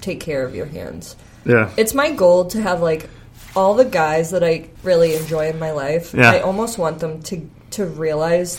[0.00, 1.16] take care of your hands.
[1.44, 1.70] Yeah.
[1.76, 3.08] It's my goal to have like
[3.56, 6.14] all the guys that I really enjoy in my life.
[6.14, 6.30] Yeah.
[6.32, 8.58] I almost want them to to realize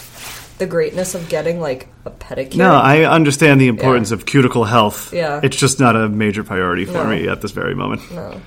[0.59, 2.57] the greatness of getting like a pedicure.
[2.57, 5.13] No, I understand the importance of cuticle health.
[5.13, 5.39] Yeah.
[5.41, 7.07] It's just not a major priority for No.
[7.07, 8.01] me at this very moment.
[8.11, 8.39] no.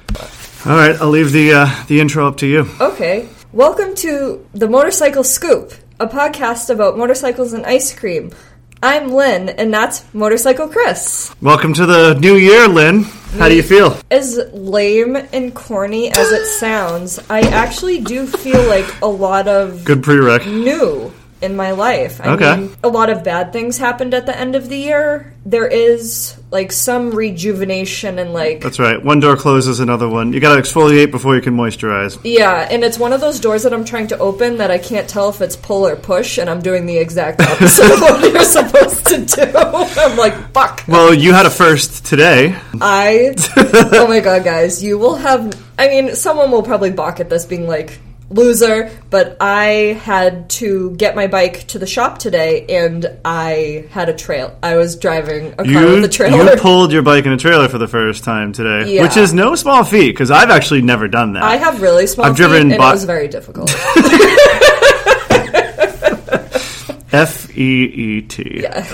[0.64, 2.68] All right, I'll leave the uh, the intro up to you.
[2.80, 3.29] Okay.
[3.52, 8.30] Welcome to the Motorcycle Scoop, a podcast about motorcycles and ice cream.
[8.84, 11.32] I'm Lynn, and that's Motorcycle Chris.
[11.40, 13.04] Welcome to the new year, Lynn.
[13.38, 13.96] How do you feel?
[14.10, 19.84] As lame and corny as it sounds, I actually do feel like a lot of
[19.84, 20.46] Good prereq.
[20.46, 22.20] new in my life.
[22.23, 22.56] I Okay.
[22.56, 25.32] mean, a lot of bad things happened at the end of the year.
[25.45, 29.02] There is like some rejuvenation and like That's right.
[29.05, 30.32] One door closes, another one.
[30.32, 32.18] You got to exfoliate before you can moisturize.
[32.23, 35.09] yeah, and it's one of those doors that I'm trying to open that I can't
[35.09, 38.45] tell if it's pull or push, and I'm doing the exact opposite of what you're
[38.45, 39.52] supposed to do.
[39.59, 40.84] I'm like, fuck.
[40.87, 42.54] Well, you had a first today.
[42.80, 43.34] I,
[43.93, 45.52] oh my god, guys, you will have.
[45.79, 47.98] I mean, someone will probably balk at this, being like,
[48.35, 54.09] loser, but I had to get my bike to the shop today, and I had
[54.09, 54.57] a trail.
[54.63, 56.53] I was driving a car You, with a trailer.
[56.53, 59.03] you pulled your bike in a trailer for the first time today, Yeah.
[59.03, 61.43] which is no small feat because I've actually never done that.
[61.43, 63.71] I have really small I've feet, driven and bi- it was very difficult.
[67.12, 68.60] F E E T.
[68.62, 68.87] Yeah.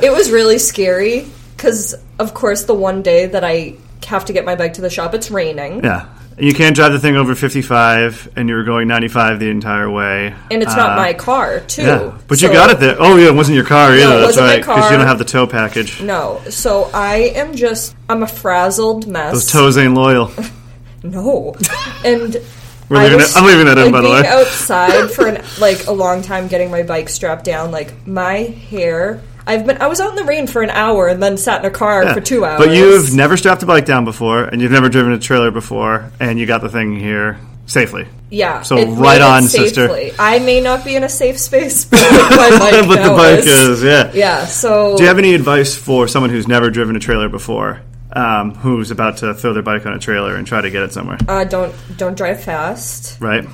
[0.00, 3.74] it was really scary because, of course, the one day that I
[4.06, 5.82] have to get my bike to the shop, it's raining.
[5.84, 6.06] Yeah.
[6.38, 10.34] You can't drive the thing over 55, and you were going 95 the entire way.
[10.50, 11.82] And it's Uh, not my car, too.
[11.82, 12.96] Yeah, but So- you got it there.
[12.98, 14.16] Oh, yeah, it wasn't your car either.
[14.18, 16.00] it That's right, because you don't have the tow package.
[16.00, 16.40] No.
[16.50, 19.32] So I am just, I'm a frazzled mess.
[19.32, 20.30] Those toes ain't loyal.
[21.04, 21.52] No.
[22.04, 22.36] And
[22.88, 24.28] We're I leaving was, it- I'm leaving that in, like, by the being way.
[24.28, 29.20] outside for an, like a long time getting my bike strapped down, like my hair.
[29.46, 31.66] I've been I was out in the rain for an hour and then sat in
[31.66, 32.14] a car Yeah.
[32.14, 32.64] for two hours.
[32.64, 36.10] But you've never strapped a bike down before, and you've never driven a trailer before,
[36.20, 38.06] and you got the thing here safely.
[38.30, 38.62] yeah.
[38.62, 39.88] So right on, sister.
[40.18, 43.46] I may not be in a safe space, but my bike but the bike is.
[43.48, 44.10] is, yeah.
[44.14, 44.44] Yeah.
[44.46, 47.80] So Do you have any advice for someone who's never driven a trailer before,
[48.12, 50.92] um, who's about to throw their bike on a trailer and try to get it
[50.92, 51.18] somewhere?
[51.28, 53.20] uh, don't don't drive fast.
[53.20, 53.46] Right?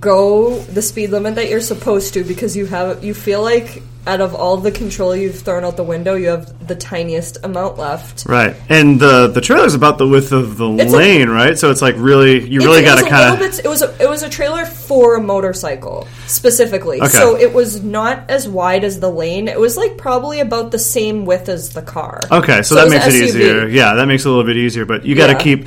[0.00, 4.20] Go the speed limit that you're supposed to because you have you feel like out
[4.22, 8.24] of all the control you've thrown out the window, you have the tiniest amount left.
[8.26, 8.56] Right.
[8.68, 11.58] And the the trailer's about the width of the It's a- lane, right?
[11.58, 13.58] So it's like really, you really got to it kind of.
[13.64, 17.08] It was a, it was a trailer for a motorcycle specifically, Okay.
[17.08, 19.46] so it was not as wide as the lane.
[19.46, 22.20] It was like probably about the same width as the car.
[22.32, 23.24] Okay, so, it that makes it SUV.
[23.28, 23.68] easier.
[23.68, 24.86] Yeah, that makes it a little bit easier.
[24.86, 25.38] But you got to Yeah.
[25.38, 25.66] keep,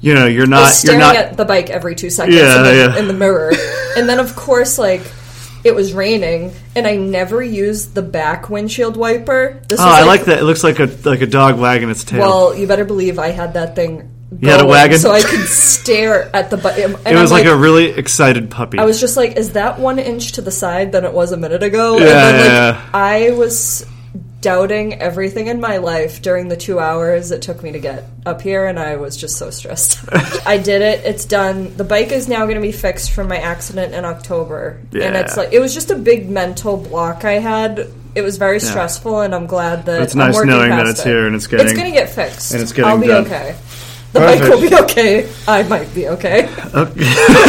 [0.00, 1.16] you know, you're not, was you're staring not.
[1.16, 2.98] at the bike every two seconds Yeah, in, the, yeah.
[2.98, 3.52] in the mirror,
[3.96, 5.02] and then of course like.
[5.64, 9.62] It was raining, and I never used the back windshield wiper.
[9.68, 10.38] This oh, I like that.
[10.38, 12.20] It looks like a like a dog wagging its tail.
[12.20, 14.12] Well, you better believe I had that thing.
[14.40, 14.98] You had a wagon?
[14.98, 16.78] so I could stare at the bike.
[16.78, 18.78] it was like, a really excited puppy.
[18.78, 21.36] I was just like, is that one inch to the side than it was a
[21.36, 21.96] minute ago?
[21.96, 22.90] Yeah, and then, like, yeah.
[22.92, 23.86] I was
[24.46, 28.40] doubting everything in my life during the two hours it took me to get up
[28.40, 29.98] here, and I was just so stressed.
[30.46, 31.04] I did it.
[31.04, 31.76] It's done.
[31.76, 35.36] The bike is now going to be fixed from my accident in October, and it's
[35.36, 37.88] like it was just a big mental block I had.
[38.14, 41.08] It was very stressful, and I'm glad that It's nice working knowing that it's it.
[41.08, 43.26] here and it's getting- It's going to get fixed, and it's getting I'll be done.
[43.26, 43.56] okay.
[44.12, 45.28] The bike will be okay.
[45.48, 46.48] I might be okay.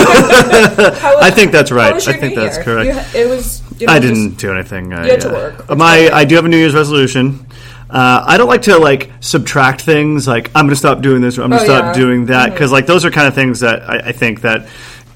[0.09, 1.93] I think that's right.
[1.93, 2.63] Was I think that's Year?
[2.63, 3.13] correct.
[3.15, 3.61] You it was.
[3.79, 4.93] You know, I didn't do anything.
[4.93, 5.33] I, You had to uh,
[5.67, 7.45] work, My I do have a New Year's resolution.
[7.89, 10.27] Uh, I don't like to like subtract things.
[10.27, 11.37] Like I'm going to stop doing this.
[11.37, 12.01] or I'm going Oh, to stop yeah.
[12.01, 14.67] doing that because like those are kind of things that I, I think that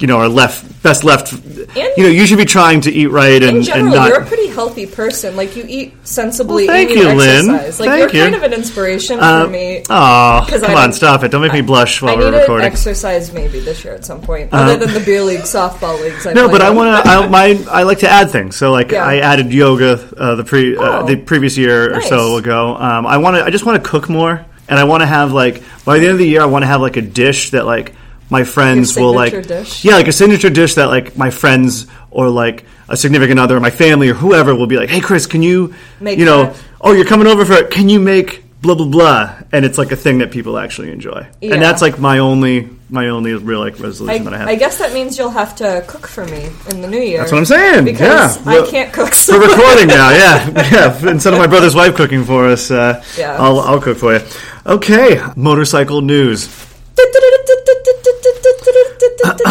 [0.02, 1.32] you know are left best left.
[1.32, 4.10] And you know, you should be trying to eat right and, In general, and not.
[4.10, 5.36] you're a pretty healthy person.
[5.36, 6.66] Like you eat sensibly.
[6.68, 7.50] Well, thank and you, you, Lynn.
[7.52, 7.80] exercise.
[7.80, 8.32] Like Thank you're you.
[8.32, 9.84] kind of an inspiration uh, for me.
[9.90, 11.30] Oh, come I on, stop it!
[11.32, 12.66] Don't make me blush while I we're recording.
[12.68, 16.26] exercise maybe this year at some point, other than the beer league softball leagues.
[16.26, 17.10] I No, but I want to.
[17.10, 18.56] I, my I like to add things.
[18.56, 19.06] So like Yeah.
[19.06, 21.06] I added yoga uh, the pre uh, Oh.
[21.06, 22.76] the previous year or so ago.
[22.76, 23.44] Um, I want to.
[23.44, 26.14] I just want to cook more, and I want to have like by the end
[26.14, 27.94] of the year, I want to have like a dish that like
[28.32, 29.46] my friends will like.
[29.48, 29.84] dish?
[29.86, 33.60] Yeah, like a signature dish that like my friends or like a significant other, or
[33.60, 36.46] my family or whoever will be like, "Hey, Chris, can you Make you know?
[36.46, 37.70] that." Oh, you're coming over for it.
[37.70, 41.26] Can you make?" Blah blah blah, and it's like a thing that people actually enjoy,
[41.42, 41.54] Yeah.
[41.56, 44.48] and that's like my only my only real like resolution that I I, have.
[44.50, 47.18] I guess that means you'll have to cook for me in the new year.
[47.22, 47.86] That's what I'm saying.
[47.86, 48.52] Because yeah.
[48.62, 49.16] I can't cook.
[49.16, 51.10] So We're recording now, yeah, yeah.
[51.10, 53.36] Instead of my brother's wife cooking for us, uh, Yeah.
[53.42, 54.22] I'll, I'll cook for you.
[54.68, 56.48] Okay, motorcycle news.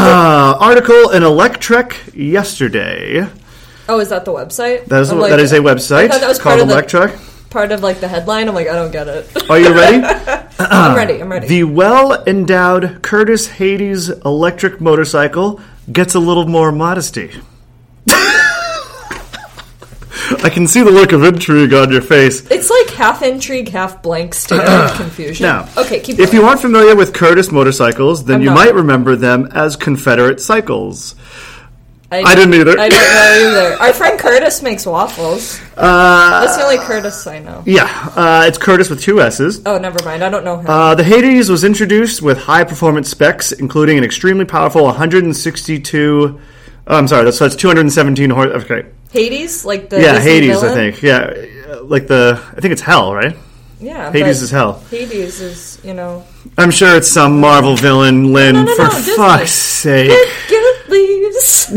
[0.03, 3.27] Uh, article in Electrek yesterday.
[3.89, 4.87] oh, is that the website?
[4.87, 6.69] That is, I'm like- that is a I website thought that was called part of
[6.69, 7.27] the- Electrek.
[7.51, 8.49] Part of like the headline.
[8.49, 9.51] I'm like, I don't get it.
[9.51, 9.99] Are you ready?
[10.61, 11.21] I'm ready.
[11.21, 11.49] I'm ready.
[11.49, 15.61] The well endowed Curtiss Hades electric motorcycle
[15.93, 17.33] gets a little more modesty.
[20.45, 22.49] I can see the look of intrigue on your face.
[22.51, 25.45] it's like half intrigue, half blank stare of confusion.
[25.47, 28.55] Now, okay, keep if you aren't familiar with Curtiss motorcycles, then I'm you not.
[28.55, 31.15] might remember them as Confederate cycles.
[32.13, 32.73] I, I didn't either.
[32.73, 33.83] I don't know either.
[33.83, 35.61] Our friend Curtis makes waffles.
[35.77, 37.63] Uh, That's the only Curtis I know.
[37.67, 37.85] yeah,
[38.17, 39.63] uh, it's Curtiss with two S's.
[39.65, 40.25] Oh, never mind.
[40.25, 40.67] I don't know him.
[40.69, 46.41] Uh, the Hades was introduced with high performance specs, including an extremely powerful 162.
[46.89, 48.65] Oh, I'm sorry, that's, that's 217 horse.
[48.65, 48.87] Okay.
[49.13, 51.03] Hades, like the Yeah, Disney Hades, I think.
[51.03, 51.33] Yeah,
[51.69, 52.41] uh, like the.
[52.57, 53.37] I think it's hell, right?
[53.81, 54.83] Yeah, Hades is hell.
[54.91, 56.25] Hades is, you know,
[56.59, 59.17] I'm sure it's some Marvel villain, Lynn, No, no, for no, Disney.
[59.17, 60.11] fuck's sake.
[60.49, 61.71] get leaves.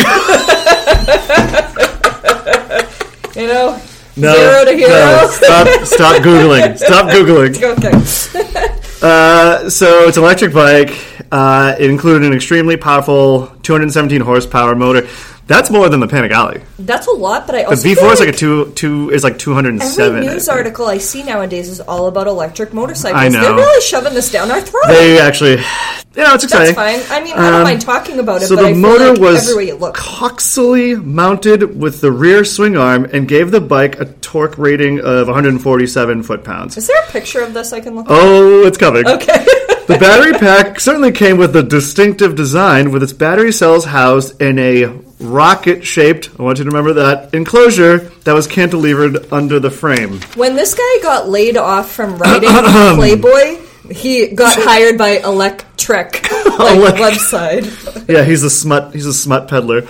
[3.36, 3.80] you know,
[4.18, 4.90] No, zero to hero.
[4.90, 6.78] no, stop, stop Googling.
[6.86, 7.56] Stop Googling.
[7.78, 8.70] okay.
[9.04, 10.98] Uh, so it's electric bike.
[11.30, 15.06] Uh, it included an extremely powerful 217 horsepower motor.
[15.46, 16.64] That's more than the Panigale.
[16.80, 19.24] That's a lot, but I The also V4 feel is like a two two is
[19.26, 20.16] like 207.
[20.16, 20.58] Every I news think.
[20.58, 23.22] article I see nowadays is all about electric motorcycles.
[23.22, 23.42] I know.
[23.42, 24.84] They're really shoving this down our throat.
[24.88, 26.76] They actually, you know, it's exciting.
[26.76, 27.18] That's fine.
[27.18, 29.20] I mean, I don't Um, mind talking about it, So but the I motor like
[29.20, 29.98] was every way you look.
[29.98, 35.28] coaxially mounted with the rear swing arm and gave the bike a torque rating of
[35.28, 36.78] 147 foot pounds.
[36.78, 38.12] Is there a picture of this I can look at?
[38.12, 39.06] Oh, it's coming.
[39.08, 39.46] Okay.
[39.86, 44.58] The battery pack certainly came with a distinctive design, with its battery cells housed in
[44.58, 44.86] a
[45.24, 46.30] rocket-shaped.
[46.38, 50.20] I want you to remember that enclosure that was cantilevered under the frame.
[50.36, 52.50] when this guy got laid off from writing
[52.96, 53.62] Playboy,
[53.92, 56.24] he got hired by Electrek,
[56.58, 58.08] like website.
[58.08, 58.94] Yeah, he's a smut.
[58.94, 59.82] He's a smut peddler.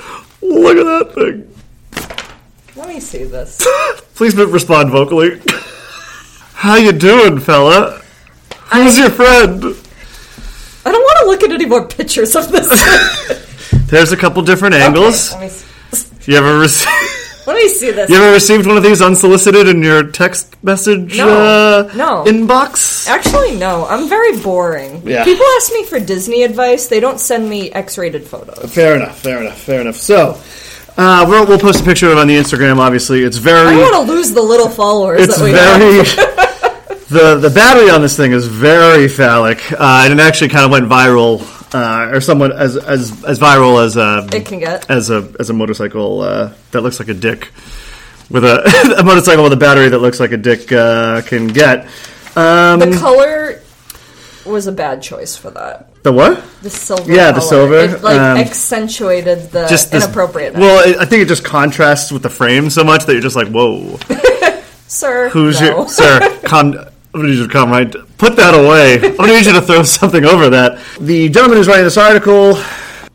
[0.42, 1.50] Look at that thing.
[2.76, 3.66] Let me see this.
[4.16, 5.42] Please respond vocally.
[6.54, 8.02] How you doing, fella?
[8.72, 9.64] Who's your friend?
[10.86, 12.70] I don't want to look at any more pictures of this.
[13.88, 15.32] There's a couple different angles.
[15.34, 15.52] Okay, let,
[15.92, 18.10] me see, You ever rece- let me see this.
[18.10, 22.24] you ever received one of these unsolicited in your text message No, uh, no.
[22.26, 23.08] inbox?
[23.08, 23.86] Actually, no.
[23.86, 25.02] I'm very boring.
[25.06, 25.24] Yeah.
[25.24, 26.88] People ask me for Disney advice.
[26.88, 28.74] They don't send me X-rated photos.
[28.74, 29.20] Fair enough.
[29.20, 29.60] Fair enough.
[29.60, 29.98] Fair enough.
[29.98, 30.40] So,
[30.98, 32.78] uh, we'll, we'll post a picture of it on the Instagram.
[32.78, 33.76] Obviously, it's I very.
[33.76, 35.80] don't want to lose the little followers It's that we have.
[35.80, 36.04] very.
[37.10, 40.72] the the battery on this thing is very phallic, uh, and it actually kind of
[40.72, 41.40] went viral,
[41.74, 44.90] uh, or somewhat as as as viral as a It can get.
[44.90, 47.50] as a as a motorcycle uh, that looks like a dick
[48.30, 51.86] with a, a motorcycle with a battery that looks like a dick uh, can get.
[52.36, 53.62] Um, The color
[54.46, 55.88] was a bad choice for that.
[56.04, 56.44] the what?
[56.62, 57.12] The silver.
[57.14, 57.50] Yeah, the color.
[57.50, 60.60] silver, It, like um, accentuated the Just this, inappropriateness.
[60.60, 63.36] Well, it, I think it just contrasts with the frame so much that you're just
[63.38, 63.98] like, whoa.
[64.88, 65.68] Sir, Who's no.
[65.68, 66.40] your sir?
[66.44, 66.76] Come,
[67.14, 67.92] I'm gonna need you to come right.
[68.18, 68.96] Put that away.
[68.96, 70.80] I'm gonna need you to throw something over that.
[71.00, 72.54] The gentleman who's writing this article.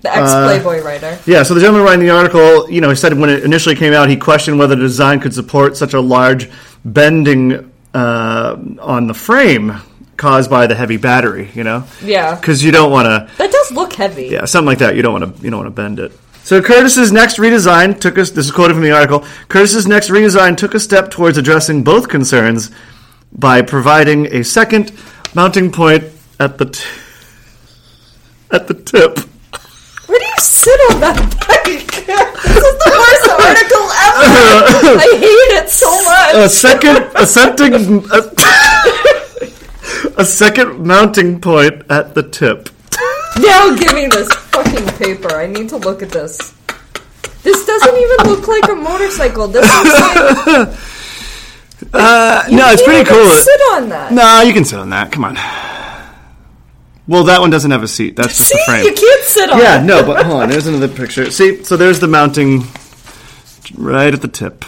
[0.02, 1.18] the ex Playboy writer.
[1.26, 3.92] Yeah, so the gentleman writing the article, you know, he said when it initially came
[3.92, 6.48] out, he questioned whether the design could support such a large
[6.84, 9.72] bending uh, on the frame
[10.16, 11.50] caused by the heavy battery.
[11.54, 13.36] You know, Yeah, because you don't want to.
[13.38, 14.26] that does look heavy.
[14.28, 14.94] Yeah, something like that.
[14.94, 15.42] You don't want to.
[15.42, 16.12] You don't want to bend it.
[16.44, 18.30] So Curtiss's next redesign took us.
[18.30, 19.26] This is quoted from the article.
[19.48, 22.70] Curtiss's next redesign took a step towards addressing both concerns
[23.32, 24.92] by providing a second
[25.34, 26.04] mounting point
[26.40, 26.84] at the t-
[28.50, 29.18] at the tip.
[30.06, 31.16] Where do you sit on that
[31.46, 32.06] bike?
[32.06, 34.24] this is the worst article ever.
[34.98, 36.34] I hate it so much.
[36.34, 38.20] A second, a second, a,
[40.20, 42.70] a second mounting point at the tip.
[43.38, 45.34] Now give me this fucking paper.
[45.36, 46.54] I need to look at this.
[47.42, 49.46] This doesn't even look like a motorcycle.
[49.48, 50.68] This looks like
[51.92, 53.30] Uh, no, it's pretty cool.
[53.30, 54.12] Sit on that.
[54.12, 55.10] No, you can sit on that.
[55.12, 55.36] Come on.
[57.06, 58.16] Well, that one doesn't have a seat.
[58.16, 58.84] That's just See, the frame.
[58.84, 59.58] you can't sit on.
[59.58, 59.62] It.
[59.62, 59.84] Yeah, it.
[59.84, 60.50] no, but hold on.
[60.50, 61.30] There's another picture.
[61.30, 62.64] See, so there's the mounting
[63.76, 64.64] right at the tip.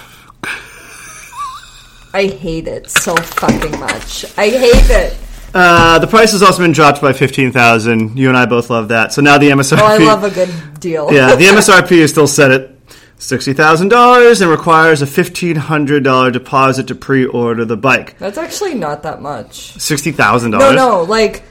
[2.12, 4.24] I hate it so fucking much.
[4.36, 5.16] I hate it.
[5.52, 8.18] Uh, the price has also been dropped by fifteen thousand.
[8.18, 9.12] You and I both love that.
[9.12, 9.78] So now the MSRP.
[9.80, 11.12] Oh, I love a good deal.
[11.12, 12.79] yeah, the MSRP is still set at
[13.20, 18.18] sixty thousand dollars and requires a fifteen hundred dollar deposit to pre-order the bike.
[18.18, 19.74] That's actually not that much.
[19.74, 20.50] $60,000?
[20.50, 21.44] no, no, like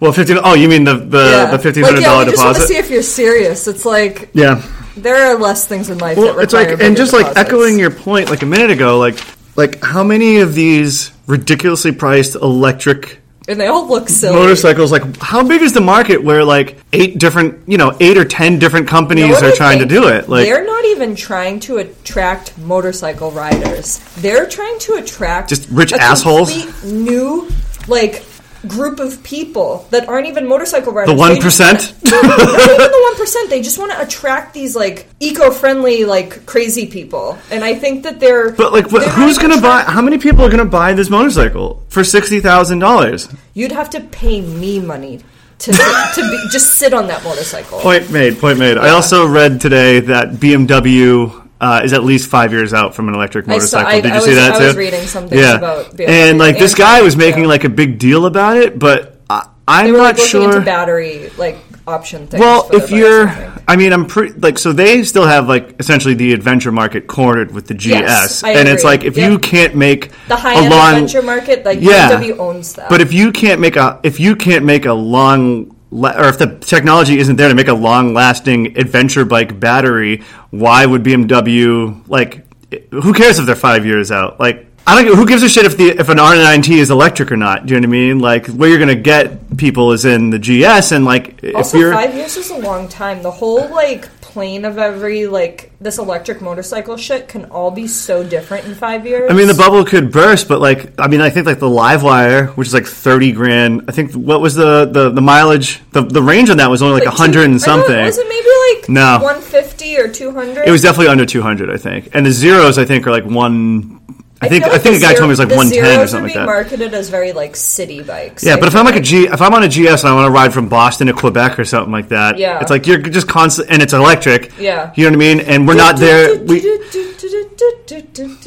[0.00, 0.38] Well, fifteen.
[0.42, 1.50] Oh, you mean the the, yeah.
[1.52, 2.66] the fifteen like, yeah, we just want to deposit?
[2.66, 3.68] see if you're serious.
[3.68, 4.66] It's like yeah.
[4.96, 7.90] there are less things in life Well, that it's like, and just like echoing your
[7.92, 9.18] point, like a minute ago, like,
[9.56, 14.36] like how many of these ridiculously priced electric and they all look silly.
[14.36, 14.92] motorcycles?
[14.92, 18.58] Like, how big is the market where like eight different, you know, eight or ten
[18.58, 20.28] different companies are trying to do it?
[20.28, 23.98] Like, they're not even trying to attract motorcycle riders.
[24.16, 26.84] They're trying to attract Just rich assholes?
[26.84, 27.48] New,
[27.88, 28.24] like
[28.66, 31.12] group of people that aren't even motorcycle riders.
[31.12, 33.50] The one just not even the one percent.
[33.50, 38.20] They just want to attract these like eco-friendly, like crazy people, and I think that
[38.20, 38.52] they're.
[38.52, 39.82] But like, what, they're who's gonna buy?
[39.82, 43.28] How many people are gonna buy this motorcycle for sixty thousand dollars?
[43.54, 45.20] You'd have to pay me money
[45.58, 47.80] to to be, just sit on that motorcycle.
[47.80, 48.38] Point made.
[48.38, 48.78] Point made.
[48.78, 51.41] I also read today that BMW.
[51.62, 53.88] Uh, is at least five years out from an electric I saw- motorcycle.
[53.88, 54.64] I- Did you I see was- that I too?
[54.66, 55.54] was reading some things yeah.
[55.54, 57.48] about BMW and like this guy was making yeah.
[57.54, 59.20] like a big deal about it, but
[59.68, 60.44] I, were not like sure.
[60.56, 62.40] into battery like option things.
[62.40, 63.28] Well, if you're,
[63.68, 67.52] I mean, I'm pretty like so they still have like essentially the adventure market cornered
[67.52, 70.68] with the GS, Yes, I and it's like if you can't make the a high-end
[70.70, 72.10] long, adventure market, like Yeah.
[72.10, 72.88] BMW owns that.
[72.88, 76.58] but if you can't make a if you can't make a long or if the
[76.58, 82.46] technology isn't there to make a long lasting adventure bike battery, why would BMW like?
[82.90, 84.40] Who cares if they're five years out?
[84.40, 84.68] Like.
[84.86, 85.16] I don't.
[85.16, 87.66] Who gives a shit if the if an R9T is electric or not?
[87.66, 88.18] Do you know what I mean?
[88.18, 91.92] Like where you're gonna get people is in the GS, and like if also, you're
[91.92, 93.22] five years is a long time.
[93.22, 98.24] The whole like plane of every like this electric motorcycle shit can all be so
[98.24, 99.30] different in five years.
[99.30, 102.48] I mean, the bubble could burst, but like, I mean, I think like the LiveWire,
[102.56, 103.84] which is like thirty grand.
[103.88, 105.80] I think what was the the, the mileage?
[105.92, 108.04] The, the range on that was only like a Like, hundred and know, something.
[108.04, 109.20] Was it maybe like No.
[109.22, 110.66] one fifty or two hundred?
[110.66, 112.10] It was definitely under two hundred, I think.
[112.14, 114.00] And the zeros, I think, are like one.
[114.42, 116.00] I think I think a the guy zero- told me it was like one ten
[116.00, 116.52] or something like being that.
[116.52, 118.42] marketed as very like city bikes.
[118.44, 120.14] Yeah, I but if I'm like a G, if I'm on a GS and I
[120.14, 122.60] want to ride from Boston to Quebec or something like that, Yeah.
[122.60, 124.52] it's like you're just constant, and it's electric.
[124.58, 124.92] Yeah.
[124.96, 125.40] you know what I mean.
[125.40, 126.38] And we're not there.
[126.42, 126.60] We,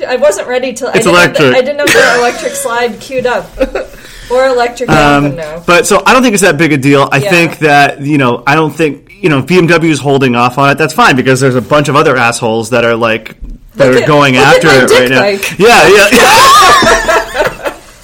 [0.08, 0.88] I wasn't ready to.
[0.88, 1.56] I It's the- electric.
[1.56, 3.46] I didn't have the electric slide queued up,
[4.32, 5.36] or electric Um,
[5.66, 7.08] but so I don't think it's that big a deal.
[7.12, 7.30] I Yeah.
[7.30, 10.78] think that you know I don't think you know BMW is holding off on it.
[10.78, 13.36] That's fine because there's a bunch of other assholes that are like
[13.76, 15.22] that Look are at- going after it right now.
[15.22, 15.60] bike.
[15.60, 16.10] Yeah, yeah.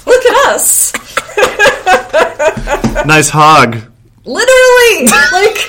[0.06, 0.92] Look at us,
[3.06, 3.76] nice hog.
[4.24, 5.06] literally.
[5.32, 5.58] like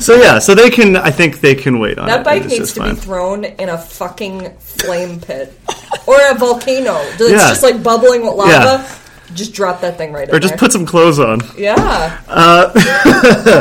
[0.00, 0.96] So yeah, so they can.
[0.96, 2.12] I think they can wait on it.
[2.12, 2.94] that bike needs to fine.
[2.94, 5.58] be thrown in a fucking flame pit
[6.06, 6.96] or a volcano.
[7.12, 7.48] It's Yeah.
[7.48, 8.50] just like bubbling with lava.
[8.50, 8.98] Yeah.
[9.34, 10.58] Just drop that thing right Or just there.
[10.58, 11.40] put some clothes on.
[11.56, 12.20] yeah.
[12.28, 12.70] Uh,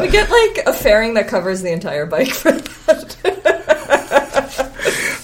[0.01, 3.70] we get like a fairing that covers the entire bike for that.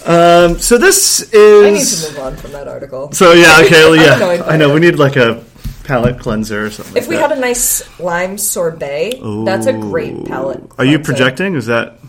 [0.05, 1.63] Um, so this is.
[1.65, 3.11] I need to move on from that article.
[3.11, 3.95] So yeah, okay, well,
[4.37, 4.73] yeah, I know.
[4.73, 5.43] We need like a
[5.83, 6.95] palate cleanser or something.
[6.95, 10.63] If we like had a nice lime sorbet, that's a great palate.
[10.77, 11.55] Are you projecting?
[11.55, 11.99] Is that?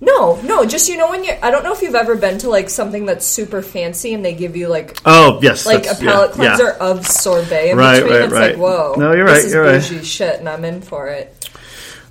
[0.00, 0.64] No, no.
[0.64, 1.32] Just you know when you.
[1.40, 4.34] I don't know if you've ever been to like something that's super fancy and they
[4.34, 6.56] give you like Oh yes, like a yeah, palate yeah.
[6.56, 8.12] cleanser of sorbet in Right, between.
[8.14, 8.50] right, it's right.
[8.52, 8.94] like whoa.
[8.96, 9.80] No, you're this right, Is you're right.
[9.80, 11.48] bougie shit, and I'm in for it.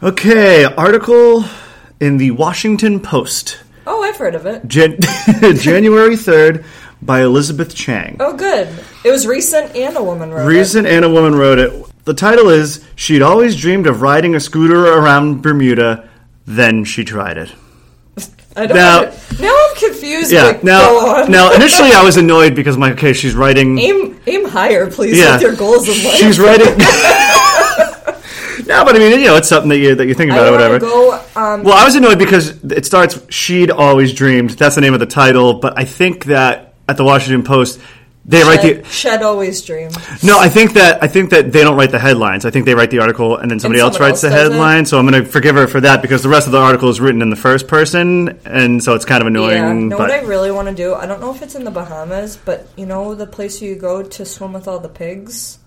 [0.01, 1.43] Okay, article
[2.00, 3.57] in the Washington Post,
[3.89, 4.67] Oh, I've heard of it.
[4.67, 4.98] Jan-
[5.56, 6.65] January 3rd,
[7.01, 8.17] by Elizabeth Chang.
[8.20, 8.67] Oh, good.
[9.06, 10.56] It was recent, and a woman wrote it.
[10.58, 11.72] Reason and a woman wrote it.
[12.06, 16.10] The title is She'd Always Dreamed of Riding a Scooter Around Bermuda,
[16.46, 17.53] then she tried it.
[18.56, 19.13] I don't Now- know.
[19.39, 20.32] Now I'm confused.
[20.32, 23.77] Yeah, like, now, now initially I was annoyed because I'm like, okay, she's writing.
[23.77, 25.34] aim aim higher, please, Yeah.
[25.34, 26.15] with your goals in life.
[26.15, 26.67] She's writing.
[28.67, 30.51] no, but I mean, you know, it's something that you that you think about or
[30.51, 30.79] whatever.
[30.79, 31.13] go.
[31.36, 35.00] Um, Well, I was annoyed because it starts "She'd always dreamed." That's the name of
[35.00, 37.79] the title, but I think that at the Washington Post
[38.29, 39.89] they write shed, the shed always dream.
[40.21, 40.38] no.
[40.38, 42.45] I think that I think that they don't write the headlines.
[42.45, 44.51] I think they write the article and then somebody else someone writes the does it?
[44.51, 44.86] headline.
[44.86, 47.00] So I'm going to forgive her for that because the rest of the article is
[47.00, 49.63] written in the first person, and so it's kind of annoying.
[49.63, 50.93] Yeah, know what I really want to do?
[50.93, 54.03] I don't know if it's in the Bahamas, but you know the place you go
[54.03, 55.59] to swim with all the pigs.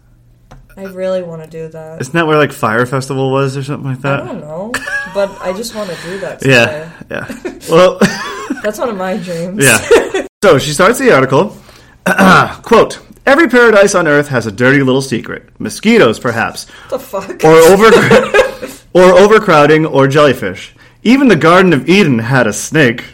[0.76, 2.00] I really want to do that.
[2.00, 4.22] isn't that where like Fyre Festival was or something like that?
[4.22, 4.72] I don't know,
[5.14, 6.44] but I just want to do that.
[6.44, 7.26] Yeah, yeah.
[7.68, 7.98] Well.
[8.62, 9.64] that's one of my dreams.
[9.64, 10.26] Yeah.
[10.42, 11.56] so she starts the article.
[12.62, 15.48] Quote: Every paradise on earth has a dirty little secret.
[15.60, 17.44] Mosquitoes, perhaps, the fuck.
[17.44, 17.86] or over
[18.94, 20.74] or overcrowding, or jellyfish.
[21.02, 23.04] Even the Garden of Eden had a snake.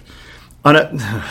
[0.65, 1.25] On a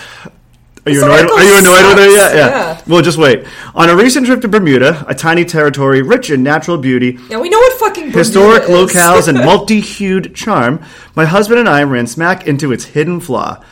[0.86, 1.30] are you annoyed?
[1.32, 2.10] Are you annoyed with her?
[2.10, 2.36] yet?
[2.36, 2.82] Yeah, yeah.
[2.88, 3.46] Well, just wait.
[3.74, 7.50] On a recent trip to Bermuda, a tiny territory rich in natural beauty, yeah, we
[7.50, 8.70] know what fucking Bermuda historic is.
[8.70, 10.84] locales and multi-hued charm,
[11.16, 13.64] my husband and I ran smack into its hidden flaw.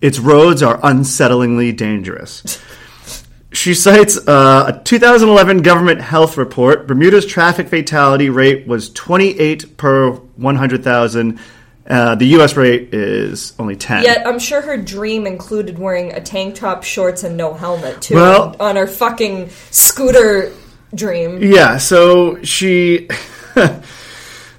[0.00, 2.58] Its roads are unsettlingly dangerous.
[3.52, 6.86] She cites uh, a 2011 government health report.
[6.86, 11.38] Bermuda's traffic fatality rate was 28 per 100,000.
[11.90, 12.56] Uh, the U.S.
[12.56, 14.04] rate is only 10.
[14.04, 18.14] Yet I'm sure her dream included wearing a tank top, shorts, and no helmet too.
[18.14, 20.52] Well- on her fucking scooter
[20.94, 21.42] dream.
[21.42, 23.08] Yeah, so she.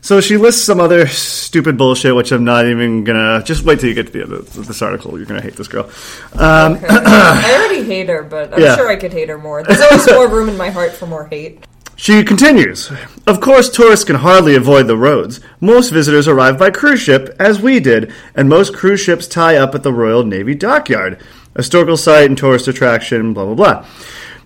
[0.04, 3.44] So she lists some other stupid bullshit, which I'm not even gonna.
[3.44, 5.16] Just wait till you get to the end of this article.
[5.16, 5.86] You're gonna hate this girl.
[6.34, 8.76] Um, I already hate her, but I'm Yeah.
[8.76, 9.62] sure I could hate her more.
[9.62, 11.64] There's always more room in my heart for more hate.
[12.02, 12.92] She continues.
[13.28, 15.40] Of course, tourists can hardly avoid the roads.
[15.60, 19.76] Most visitors arrive by cruise ship, as we did, and most cruise ships tie up
[19.76, 21.22] at the Royal Navy dockyard.
[21.54, 23.86] A historical site and tourist attraction, blah, blah, blah.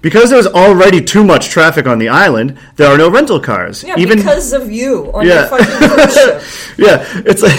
[0.02, 3.86] Because there's already too much traffic on the island, there are no rental cars.
[3.86, 5.48] Yeah, Even because of you on Yeah.
[5.50, 6.78] your fucking cruise ship.
[6.78, 7.58] yeah, it's like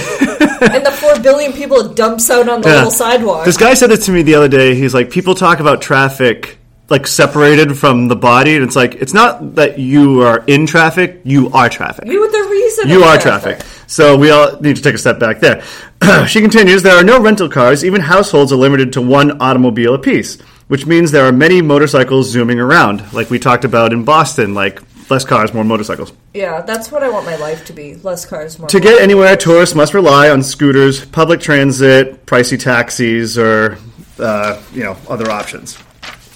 [0.74, 2.74] And the four billion people it dumps out on the Yeah.
[2.76, 3.46] little sidewalk.
[3.46, 4.74] This guy said it to me the other day.
[4.74, 6.58] He's like, people talk about traffic
[6.88, 11.20] like separated from the body, and it's like it's not that you are in traffic;
[11.24, 12.06] you are traffic.
[12.06, 12.88] you were the reason.
[12.88, 13.60] You are traffic.
[13.86, 15.62] So we all need to take a step back there.
[16.26, 17.84] she continues There are no rental cars.
[17.84, 22.60] Even households are limited to one automobile apiece, which means there are many motorcycles zooming
[22.60, 26.12] around, like we talked about in Boston, like less cars, more motorcycles.
[26.34, 27.94] Yeah, that's what I want my life to be.
[27.96, 28.68] Less cars, more.
[28.68, 33.78] To get anywhere, tourists must rely on scooters, public transit, pricey taxis, or
[34.18, 35.78] uh, you know other options.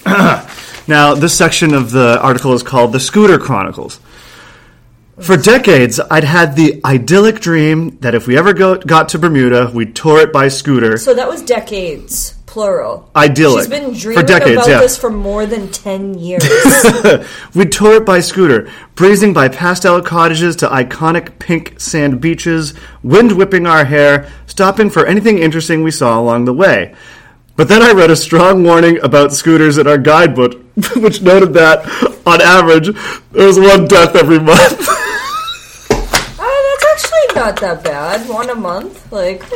[0.88, 4.00] now, this section of the article is called "The Scooter Chronicles."
[5.20, 9.70] For decades, I'd had the idyllic dream that if we ever go, got to Bermuda,
[9.74, 10.96] we'd tour it by scooter.
[10.96, 13.10] So that was decades, plural.
[13.14, 13.64] Idyllic.
[13.64, 14.80] She's been For dreaming decades, about yeah.
[14.80, 16.42] this for more than ten years.
[17.54, 23.32] We'd tour it by scooter, breezing by pastel cottages to iconic pink sand beaches, wind
[23.32, 26.94] whipping our hair, stopping for anything interesting we saw along the way.
[27.60, 30.54] But then I read a strong warning about scooters in our guidebook,
[30.96, 31.84] which noted that,
[32.24, 32.88] on average,
[33.32, 34.78] there was one death every month.
[36.40, 38.26] oh, that's actually not that bad.
[38.30, 39.42] One a month, like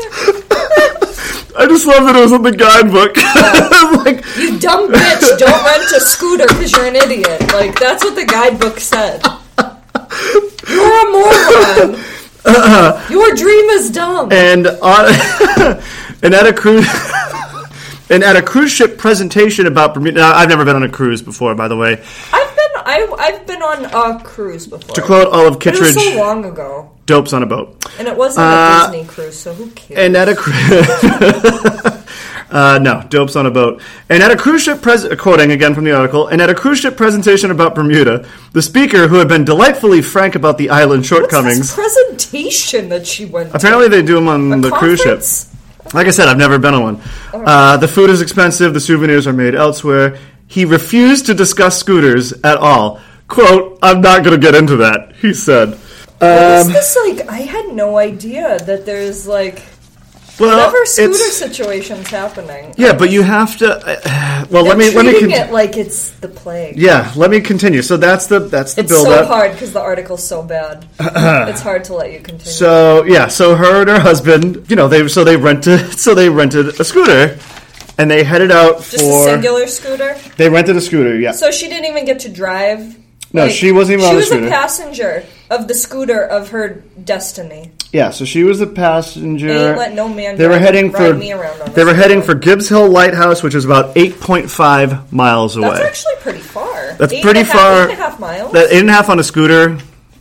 [1.56, 3.14] I just love that it was in the guidebook.
[3.16, 5.38] I'm like, you dumb bitch.
[5.38, 7.40] Don't rent a scooter because you're an idiot.
[7.54, 9.25] Like that's what the guidebook said.
[10.68, 11.94] You're a moron.
[12.44, 13.06] Uh-huh.
[13.08, 14.30] Your dream is dumb.
[14.30, 15.82] and on uh,
[16.23, 16.87] and at a cruise
[18.14, 20.21] and at a cruise ship presentation about Bermuda.
[20.21, 21.92] Now, I've never been on a cruise before, by the way.
[22.33, 24.94] I've been I, I've been on a cruise before.
[24.94, 28.06] To quote Olive But it was Kitteridge, so long ago, "Dopes on a boat." and
[28.06, 29.99] it wasn't Uh, a Disney cruise, so who cares?
[30.00, 30.52] And at a cru-
[32.50, 33.80] uh, no, dopes on a boat.
[34.08, 36.78] And at a cruise ship, pres- quoting again from the article, and at a cruise
[36.80, 41.73] ship presentation about Bermuda, the speaker, who had been delightfully frank about the island shortcomings,
[41.75, 43.56] presentation that she went to?
[43.56, 45.23] apparently they do them on A the cruise ship.
[45.92, 47.00] Like I said, I've never been on one.
[47.32, 48.73] Uh, the food is expensive.
[48.75, 50.18] The souvenirs are made elsewhere.
[50.47, 53.00] He refused to discuss scooters at all.
[53.28, 55.78] "Quote: I'm not going to get into that," he said.
[56.18, 57.28] What is Um, this like?
[57.28, 59.62] I had no idea that there's like
[60.40, 62.75] well, whatever scooter situations happening.
[62.76, 63.66] yeah, but you have to.
[63.76, 65.20] Uh, well, They're let me let me.
[65.20, 66.76] con- it like it's the plague.
[66.76, 67.82] Yeah, let me continue.
[67.82, 69.26] So that's the that's the It's build so up.
[69.28, 70.86] hard because the article's so bad.
[71.00, 72.44] it's hard to let you continue.
[72.52, 76.28] So yeah, so her and her husband, you know, they so they rented so they
[76.28, 77.38] rented a scooter,
[77.99, 79.25] and they headed out Just a for.
[79.28, 80.16] singular scooter.
[80.36, 81.18] They rented a scooter.
[81.18, 81.32] Yeah.
[81.32, 82.97] So she didn't even get to drive.
[83.32, 86.84] No, she wasn't even She on the was a passenger of the scooter of her
[87.02, 87.73] destiny.
[87.95, 89.47] Yeah, so she was the passenger.
[89.47, 91.15] They ain't let no man They were heading for.
[91.15, 92.35] me around on They were heading scooter.
[92.35, 95.69] for Gibbs Hill Lighthouse, which is about eight point five miles away.
[95.71, 96.95] That's actually pretty far.
[96.99, 97.78] That's Eight pretty and half- far.
[97.78, 98.52] Eight and a half miles.
[98.52, 99.78] That eight and a half on a scooter.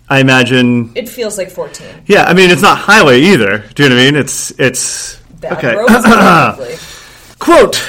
[0.08, 0.92] I imagine.
[0.94, 1.88] it feels like fourteen.
[2.06, 3.64] Yeah, I mean it's not highway either.
[3.74, 4.16] Do you know what I mean?
[4.18, 6.78] It's it's Bad okay.
[7.40, 7.84] Quote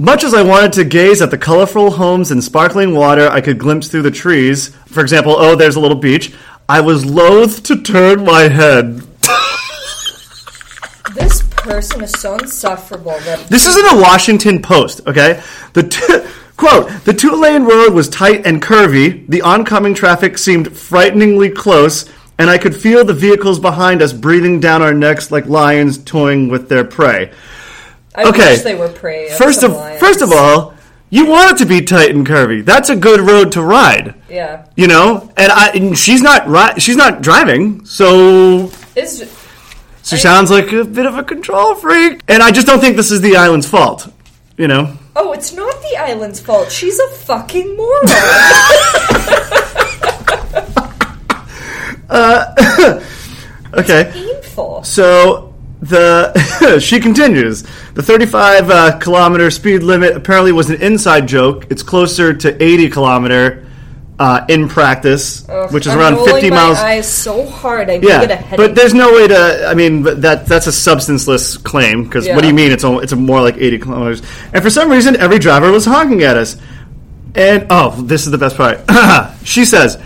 [0.00, 3.58] Much as I wanted to gaze at the colorful homes and sparkling water I could
[3.58, 6.34] glimpse through the trees, for example, oh, there's a little beach,
[6.68, 9.02] I was loath to turn my head.
[11.14, 15.42] This person is so insufferable that This is in the Washington Post, okay?
[15.74, 21.50] The t- quote, the two-lane road was tight and curvy, the oncoming traffic seemed frighteningly
[21.50, 25.98] close, and I could feel the vehicles behind us breathing down our necks like lions
[25.98, 27.30] toying with their prey.
[28.14, 28.52] I Okay.
[28.52, 29.28] wish they were prey.
[29.28, 30.00] of First of lions.
[30.00, 30.74] first of all,
[31.10, 32.64] you want it to be tight and curvy.
[32.64, 34.14] That's a good road to ride.
[34.30, 39.20] yeah, You know, and I and she's not ri- she's not driving, so it's
[40.02, 42.20] she sounds like a bit of a control freak.
[42.28, 44.12] And I just don't think this is the island's fault.
[44.56, 46.70] You know, oh, it's not the island's fault.
[46.70, 48.02] She's a fucking moron.
[52.10, 53.00] uh,
[53.74, 54.10] okay.
[54.12, 54.84] Painful.
[54.84, 57.62] So the she continues.
[57.94, 61.66] The 35 uh, kilometer speed limit apparently was an inside joke.
[61.70, 63.66] It's closer to 80 kilometer
[64.22, 66.78] uh, in practice, Ugh, which is I'm around 50 my miles.
[66.78, 68.56] eyes so hard I yeah, get a headache.
[68.56, 69.66] but there's no way to.
[69.66, 72.70] I mean, that that's a substanceless claim because what do you mean?
[72.70, 74.22] It's al- it's more like 80 kilometers.
[74.52, 76.56] And for some reason, every driver was honking at us.
[77.34, 78.78] And oh, this is the best part.
[79.44, 80.00] she says,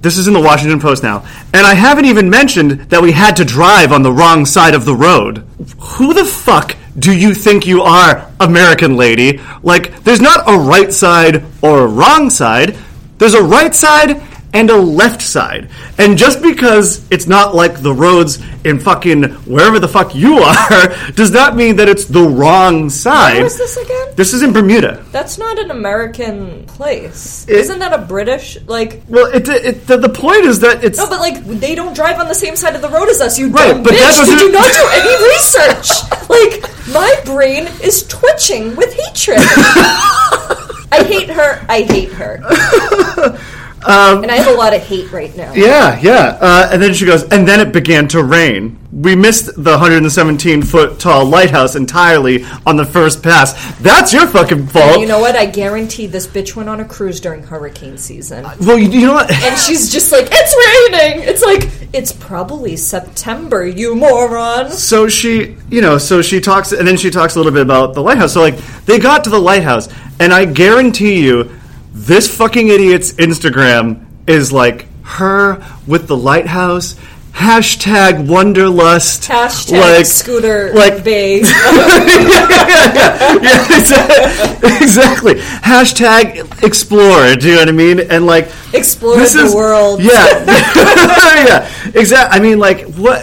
[0.00, 1.24] This is in the Washington Post now.
[1.54, 4.84] And I haven't even mentioned that we had to drive on the wrong side of
[4.84, 5.46] the road.
[5.78, 9.40] Who the fuck do you think you are, American lady?
[9.62, 12.76] Like, there's not a right side or a wrong side.
[13.18, 14.22] There's a right side
[14.54, 15.68] and a left side.
[15.98, 20.88] And just because it's not like the roads in fucking wherever the fuck you are,
[21.12, 23.36] does not mean that it's the wrong side.
[23.36, 24.08] Where is this again?
[24.16, 25.04] This is in Bermuda.
[25.12, 27.46] That's not an American place.
[27.46, 29.02] Isn't that a British like?
[29.06, 30.96] Well, it, it, the, the point is that it's.
[30.98, 33.38] No, but like they don't drive on the same side of the road as us.
[33.38, 34.24] You Right, dumb but that bitch!
[34.24, 35.90] Did doesn't- you not do any research?
[36.30, 39.40] like my brain is twitching with hatred.
[40.90, 41.64] I hate her.
[41.68, 42.40] I hate her.
[43.86, 45.50] and I have a lot of hate right now.
[45.50, 46.38] Um, Yeah, yeah.
[46.40, 48.78] Uh, and then she goes, and then it began to rain.
[48.90, 53.52] We missed the 117 foot tall lighthouse entirely on the first pass.
[53.80, 54.98] That's your fucking fault.
[54.98, 55.36] You know what?
[55.36, 58.44] I guarantee this bitch went on a cruise during hurricane season.
[58.60, 59.30] well, you, you know what?
[59.30, 61.28] And she's just like, it's raining!
[61.28, 64.70] It's like, it's probably September, you moron!
[64.70, 67.94] so she, you know, so she talks, and then she talks a little bit about
[67.94, 68.32] the lighthouse.
[68.32, 69.88] So, like, they got to the lighthouse,
[70.20, 71.50] and I guarantee you,
[71.92, 76.96] this fucking idiot's Instagram is like her with the lighthouse.
[77.32, 79.22] Hashtag Wanderlust.
[79.28, 81.44] Hashtag like, scooter like- babe.
[81.44, 83.28] yeah,
[83.78, 84.70] exactly.
[84.80, 85.34] exactly.
[85.34, 87.36] Hashtag explore.
[87.36, 88.00] Do you know what I mean?
[88.00, 90.02] And like Explore the is world.
[90.02, 91.70] Yeah, yeah.
[91.94, 92.38] Exactly.
[92.38, 93.22] I mean, like what?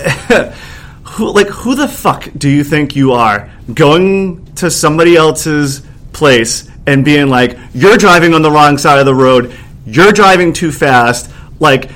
[1.04, 5.82] Who, like who the fuck do you think you are going to somebody else's
[6.14, 10.54] place and being like, you're driving on the wrong side of the road, you're driving
[10.54, 11.90] too fast, like.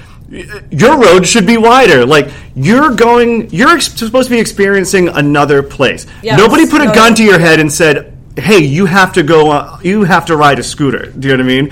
[0.69, 2.06] Your road should be wider.
[2.06, 6.06] Like you're going, you're ex- supposed to be experiencing another place.
[6.21, 6.38] Yes.
[6.38, 9.49] Nobody put a gun to your head and said, "Hey, you have to go.
[9.49, 11.65] Uh, you have to ride a scooter." Do you know what I mean?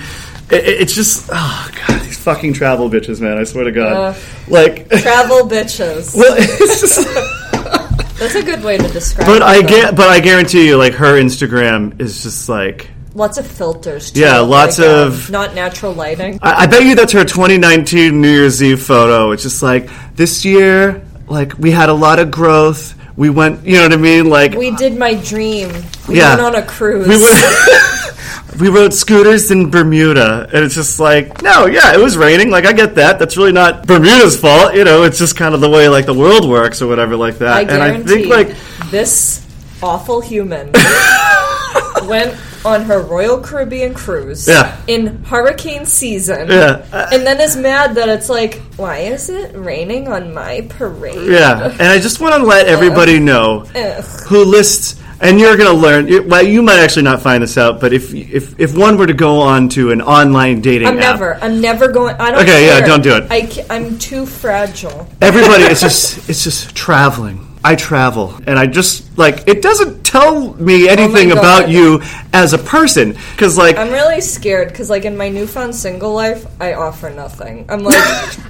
[0.49, 3.37] It, it- it's just, oh god, these fucking travel bitches, man.
[3.37, 3.93] I swear to God.
[3.93, 4.13] Uh,
[4.47, 6.15] like, Travel bitches.
[6.15, 8.17] well, it's just.
[8.17, 9.41] That's a good way to describe But it.
[9.43, 12.89] I get, but I guarantee you, like her Instagram is just like.
[13.17, 14.19] Lots of filters, too.
[14.19, 16.37] Yeah, lots like, um, of- not natural lighting.
[16.43, 19.31] I, I bet you that's her 2019 New Year's Eve photo.
[19.31, 22.93] It's just like this year, like we had a lot of growth.
[23.15, 24.29] We went, you know what I mean?
[24.29, 25.71] Like We did my dream.
[26.07, 26.35] We Yeah.
[26.35, 27.07] went on a cruise.
[27.07, 32.17] we went, we rode scooters in Bermuda, and it's just like, no, yeah, it was
[32.17, 32.51] raining.
[32.51, 33.17] Like I get that.
[33.17, 34.75] That's really not Bermuda's fault.
[34.75, 37.39] You know, it's just kind of the way like the world works or whatever like
[37.39, 37.57] that.
[37.57, 39.43] I and I guarantee think like this
[39.81, 40.71] awful human
[42.03, 42.35] went
[42.67, 44.75] on her Royal Caribbean cruise Yeah.
[44.87, 46.49] in hurricane season.
[46.49, 46.83] Yeah.
[47.11, 51.31] And then is mad that it's like, why is it raining on my parade?
[51.31, 54.03] Yeah, and I just want to let everybody know Ugh.
[54.27, 56.27] who lists, and you're going to learn.
[56.29, 59.15] Well, you might actually not find this out, but if if if one were to
[59.15, 61.35] go on to an online dating I'm app, never.
[61.41, 62.15] I'm never going.
[62.19, 62.43] I don't.
[62.43, 63.25] Okay, yeah, don't do it.
[63.31, 65.07] I, I'm too fragile.
[65.21, 67.43] everybody, it's just it's just traveling.
[67.63, 72.01] I travel, and I just like it doesn't tell me anything Oh about you
[72.33, 76.45] as a person because like I'm really scared because, like, in my newfound single life,
[76.61, 77.65] I offer nothing.
[77.69, 77.95] I'm like,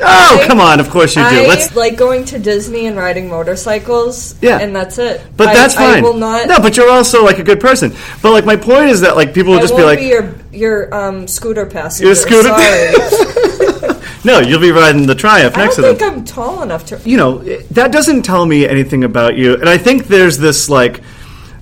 [0.02, 1.28] oh I- come on, of course you do.
[1.28, 4.36] I Let's like going to Disney and riding motorcycles.
[4.42, 4.60] Yeah.
[4.60, 5.22] and that's it.
[5.36, 6.00] But I- that's fine.
[6.00, 6.48] I will not.
[6.48, 7.94] No, but you're also like a good person.
[8.22, 10.36] But like my point is that like people will I just be like, be your
[10.52, 12.06] your um, scooter passenger.
[12.08, 13.94] Your scooter- Sorry,
[14.24, 16.02] no, you'll be riding the Triumph I next to think.
[16.02, 17.00] I'm tall enough to.
[17.10, 17.40] you know
[17.72, 21.02] that doesn't tell me anything about you and i think there's this like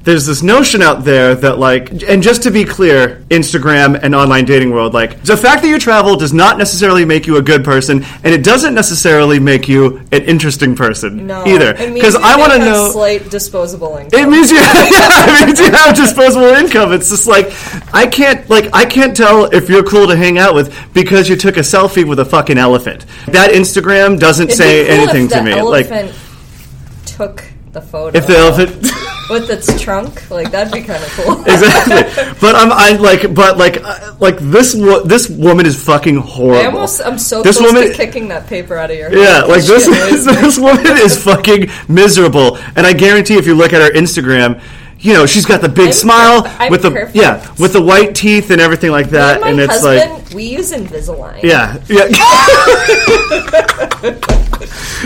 [0.05, 4.45] there's this notion out there that like and just to be clear instagram and online
[4.45, 7.63] dating world like the fact that you travel does not necessarily make you a good
[7.63, 12.37] person and it doesn't necessarily make you an interesting person No, either It because i
[12.37, 14.19] want to know slight disposable income.
[14.19, 16.93] it means you, yeah, it means you have disposable income.
[16.93, 17.47] It's just like
[17.93, 21.35] I can't, like I can't tell if you're cool to hang out with because you
[21.35, 23.05] took a selfie with a fucking elephant.
[23.27, 25.51] That Instagram doesn't It'd say cool anything to me.
[25.51, 27.43] Elephant Like took
[27.75, 28.17] the photo.
[28.17, 28.71] if the elephant.
[29.29, 31.41] with its trunk, like that'd be kind of cool.
[31.53, 32.33] exactly.
[32.41, 36.61] But I'm I like but like uh, like this wo- this woman is fucking horrible.
[36.61, 39.17] I almost, I'm so This close woman- to kicking that paper out of your head.
[39.19, 39.85] yeah, like this
[40.41, 44.61] this woman is fucking miserable, and I guarantee if you look at her Instagram,
[45.05, 47.15] you know she's got the big I'm smile I'm with the perfect.
[47.15, 50.45] yeah with the white teeth and everything like that, and and it's husband, like we
[50.45, 51.43] use Invisalign.
[51.43, 52.07] yeah yeah.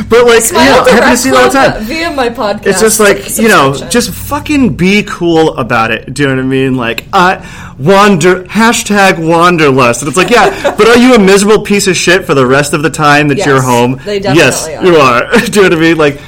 [0.09, 1.83] but like you know, I happen to see all the time.
[1.83, 2.67] via my podcast.
[2.67, 6.13] It's just like you know, just fucking be cool about it.
[6.13, 6.75] Do you know what I mean?
[6.75, 11.87] Like, I wander hashtag wanderlust, and it's like, yeah, but are you a miserable piece
[11.87, 13.99] of shit for the rest of the time that Yes, you're home?
[14.05, 15.29] they yes, definitely you are.
[15.45, 15.97] Do you know what I mean?
[15.97, 16.21] Like,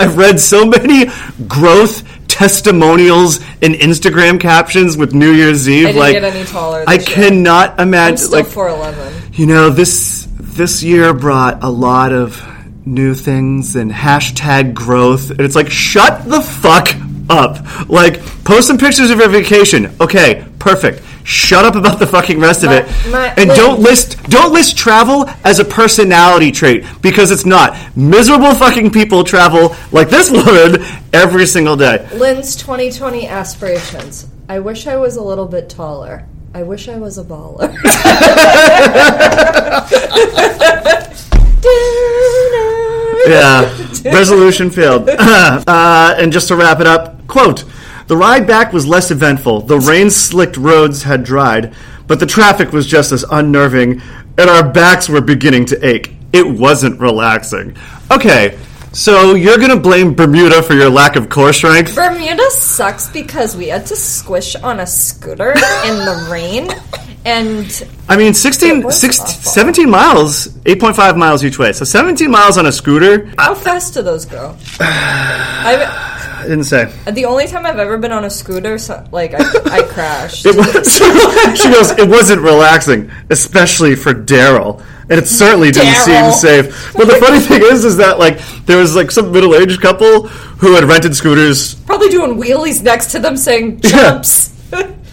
[0.00, 1.06] I've read so many
[1.46, 5.88] growth testimonials in Instagram captions with New Year's Eve.
[5.88, 6.84] I like, get any taller.
[6.86, 7.02] I year.
[7.02, 8.30] cannot I'm imagine.
[8.30, 9.12] Like, four eleven.
[9.32, 12.44] you know this this year brought a lot of
[12.86, 15.30] new things and hashtag growth.
[15.30, 16.88] And it's like, shut the fuck
[17.28, 17.88] up.
[17.88, 19.94] Like, post some pictures of your vacation.
[20.00, 21.02] Okay, perfect.
[21.28, 22.86] Shut up about the fucking rest of it.
[23.12, 23.56] my- and wait.
[23.56, 27.76] don't list don't list travel as a personality trait because it's not.
[27.94, 32.08] Miserable fucking people travel like this woman every single day.
[32.14, 34.26] Lynn's 2020 aspirations.
[34.48, 36.24] I wish I was a little bit taller.
[36.54, 37.76] I wish I was a baller.
[43.26, 43.68] Yeah,
[44.04, 45.10] resolution failed.
[45.18, 47.64] uh, and just to wrap it up, quote:
[48.08, 49.60] The ride back was less eventful.
[49.62, 51.74] The rain-slicked roads had dried,
[52.06, 54.00] but the traffic was just as unnerving,
[54.38, 56.14] and our backs were beginning to ache.
[56.32, 57.76] It wasn't relaxing.
[58.10, 58.58] Okay,
[58.92, 61.94] so you're gonna blame Bermuda for your lack of core strength?
[61.94, 66.70] Bermuda sucks because we had to squish on a scooter in the rain,
[67.26, 71.72] and I mean, It 16, 16 17 miles, 8.5 miles each way.
[71.74, 74.56] So 17 miles on a scooter, how fast do those go?
[74.80, 76.17] I, I
[76.48, 76.92] didn't say.
[77.10, 79.38] the only time I've ever been on a scooter, so, like I,
[79.70, 80.46] I crashed.
[80.46, 80.96] It was,
[81.60, 84.82] she goes, it wasn't relaxing, especially for Daryl.
[85.10, 86.32] And it certainly didn't Daryl.
[86.32, 86.92] seem safe.
[86.94, 90.74] But the funny thing is, is that like there was like some middle-aged couple who
[90.74, 91.74] had rented scooters.
[91.86, 94.20] Probably doing wheelies next to them, saying Yeah.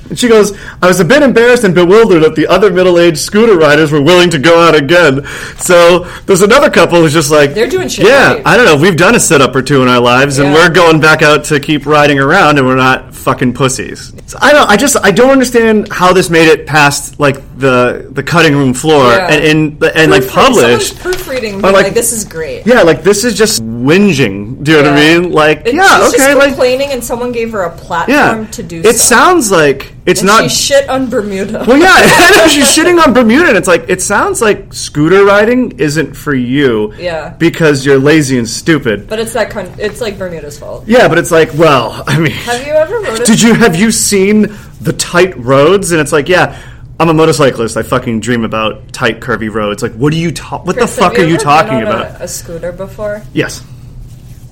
[0.09, 3.57] And she goes, I was a bit embarrassed and bewildered that the other middle-aged scooter
[3.57, 5.25] riders were willing to go out again.
[5.57, 8.41] So there's another couple who's just like, They're doing shit Yeah, right.
[8.45, 8.75] I don't know.
[8.77, 10.55] We've done a sit-up or two in our lives, and Yeah.
[10.55, 14.13] we're going back out to keep riding around, and we're not fucking pussies.
[14.27, 14.69] So I don't.
[14.69, 18.73] I just I don't understand how this made it past like the the cutting room
[18.73, 19.31] floor Yeah.
[19.31, 20.99] and in and like published.
[20.99, 22.65] Proofreading, like- like, this is great.
[22.67, 24.63] Yeah, like this is just whinging.
[24.63, 25.31] Do you know what I mean?
[25.31, 28.51] Like, It- yeah, she's okay, just like, complaining, and someone gave her a platform yeah.
[28.51, 28.79] to do.
[28.79, 29.15] It so.
[29.15, 30.49] sounds like it's And not.
[30.49, 31.65] she shit on Bermuda.
[31.67, 36.13] well, yeah, she's shitting on Bermuda, and it's like it sounds like scooter riding isn't
[36.15, 36.93] for you.
[36.95, 37.29] Yeah.
[37.37, 39.07] because you're lazy and stupid.
[39.07, 39.69] but it's that kind.
[39.79, 40.85] It's like Bermuda's fault.
[40.87, 44.53] Yeah, but it's like, well, I mean, Have you ever did you have you seen
[44.81, 45.91] the tight roads?
[45.91, 46.59] And it's like, yeah,
[46.99, 47.75] I'm a motorcyclist.
[47.75, 49.83] I fucking dream about tight, curvy roads.
[49.83, 51.87] Like, what are you ta- What Chris, the fuck have are you ever talking been
[51.87, 52.21] on about?
[52.21, 53.21] A, a scooter before?
[53.33, 53.63] Yes.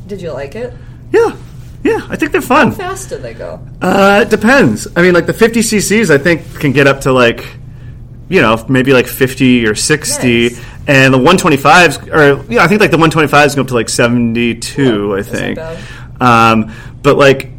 [0.07, 0.73] Did you like it?
[1.11, 1.35] Yeah.
[1.83, 2.69] Yeah, I think they're fun.
[2.71, 3.59] How fast do they go?
[3.81, 4.87] Uh, it depends.
[4.95, 7.45] I mean, like the 50 cc's, I think can get up to like,
[8.29, 10.65] you know, maybe like 50 or 60, Nice.
[10.87, 15.09] and the 125s, or yeah, I think like the 125s go up to like 72.
[15.09, 15.59] Yeah, I think.
[16.21, 17.49] Um, but like,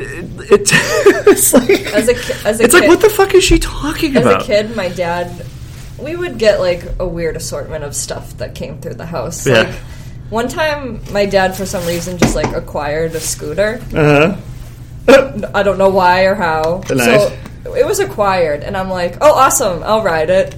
[0.00, 0.70] it, it,
[1.26, 4.16] it's like As a as a it's kid, like what the fuck is she talking
[4.16, 4.42] as about?
[4.42, 5.44] As a kid, my dad,
[5.98, 9.46] we would get like a weird assortment of stuff that came through the house.
[9.46, 9.62] Yeah.
[9.62, 9.74] Like
[10.30, 13.80] one time, my dad for some reason just like acquired a scooter.
[13.94, 14.36] Uh
[15.08, 15.48] huh.
[15.54, 16.82] I don't know why or how.
[16.88, 17.04] Nice.
[17.04, 20.54] So it was acquired, and I'm like, oh, awesome, I'll ride it.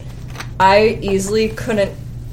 [0.61, 1.93] I easily couldn't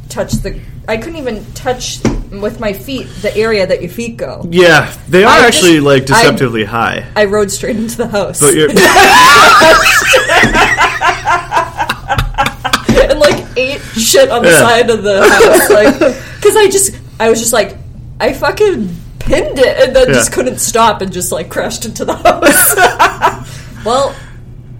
[0.09, 0.59] touch the.
[0.87, 1.99] I couldn't even touch
[2.39, 4.45] with my feet the area that your feet go.
[4.49, 7.05] Yeah, they are I actually just- like I- deceptively high.
[7.15, 8.69] I rode straight into the house But you're,
[13.11, 14.59] and like ate shit on the Yeah.
[14.59, 15.99] side of the house, like
[16.35, 17.77] because I just I was just like
[18.19, 20.13] I fucking pinned it and then Yeah.
[20.13, 23.55] just couldn't stop and just like crashed into the house.
[23.85, 24.15] well,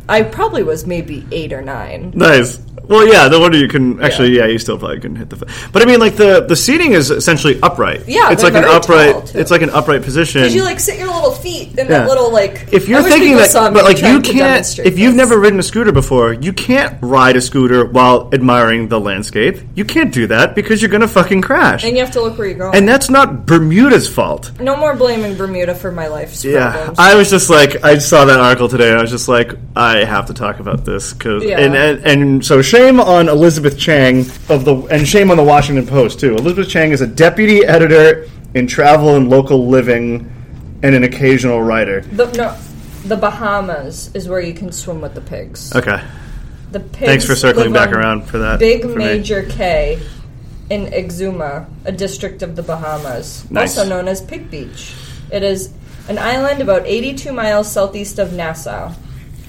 [0.08, 2.12] I probably was maybe eight or nine.
[2.16, 2.60] Nice.
[2.88, 3.28] Well, yeah.
[3.28, 4.36] No wonder you can actually.
[4.38, 5.38] Yeah, you still probably can hit the.
[5.72, 8.08] But I mean, like the the seating is essentially upright.
[8.08, 9.34] Yeah, it's like an upright.
[9.36, 10.42] it's like an upright position.
[10.42, 11.86] Because you like sit your little feet in Yeah.
[11.88, 12.68] that little like.
[12.72, 15.18] if you're thinking that, but like you can't, if you've this.
[15.18, 19.60] never ridden a scooter before, you can't ride a scooter while admiring the landscape.
[19.76, 21.84] You can't do that because you're gonna fucking crash.
[21.84, 22.76] and you have to look where you're going.
[22.76, 24.52] And that's not Bermuda's fault.
[24.60, 27.00] no more blaming Bermuda for my life's Yeah, problems.
[27.00, 30.04] I was just like, I saw that article today, and I was just like, I
[30.04, 31.60] have to talk about this because, Yeah.
[31.60, 35.86] and, and and so shame on Elizabeth Chang of the, and shame on the Washington
[35.86, 36.36] Post too.
[36.36, 40.32] Elizabeth Chang is a deputy editor in travel and local living,
[40.82, 42.00] and an occasional writer.
[42.00, 42.58] the, no,
[43.06, 45.76] the Bahamas is where you can swim with the pigs.
[45.76, 46.02] Okay,
[46.72, 48.60] The pigs thanks for circling back around for that.
[48.60, 48.96] Big for me.
[48.96, 50.02] Major K
[50.70, 53.78] in Exuma, a district of the Bahamas, Nice.
[53.78, 54.96] also known as Pig Beach.
[55.30, 55.74] It is
[56.08, 58.94] an island about 82 miles southeast of Nassau.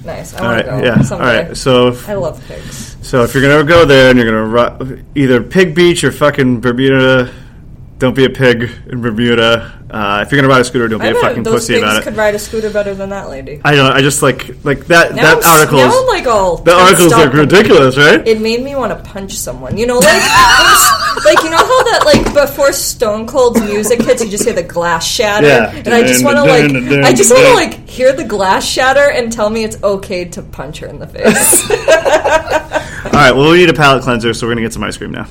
[0.05, 0.35] Nice.
[0.35, 1.03] I All want to go yeah.
[1.03, 1.47] Someday.
[1.49, 2.97] right, so if, I love pigs.
[3.03, 6.61] so if you're gonna go there and you're gonna ru- either Pig Beach or fucking
[6.61, 7.33] Bermuda,
[7.99, 9.81] don't be a pig in Bermuda.
[9.89, 12.03] Uh, if you're gonna ride a scooter, don't be I a fucking pussy about it.
[12.03, 13.61] could ride a scooter better than that lady.
[13.65, 13.93] I don't.
[13.93, 15.79] I just like like that Now that article.
[15.79, 16.57] Now I'm like all.
[16.57, 17.33] The article's up.
[17.33, 18.27] ridiculous, right?
[18.27, 19.77] It made me want to punch someone.
[19.77, 20.07] You know, like,
[21.25, 24.63] like you know how that like before Stone Cold's music hits, you just hear the
[24.63, 25.71] glass shatter, Yeah.
[25.73, 29.11] and I just want to like, I just want to like hear the glass shatter
[29.11, 31.71] and tell me it's okay to punch her in the face.
[31.71, 33.33] All right.
[33.33, 35.27] Well, we need a palate cleanser, so we're gonna get some ice cream now.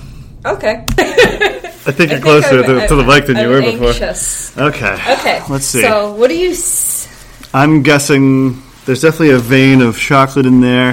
[0.46, 0.86] Okay.
[1.86, 3.62] I think you're think closer I'm- to, to the I'm- mic than you I'm were
[3.62, 3.88] before.
[3.90, 4.58] anxious.
[4.58, 4.94] Okay.
[4.94, 5.42] Okay.
[5.50, 5.82] Let's see.
[5.82, 6.52] So, what do you?
[6.52, 7.08] S-
[7.54, 10.92] I'm guessing there's definitely a vein of chocolate in there.